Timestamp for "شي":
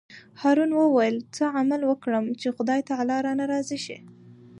3.85-3.97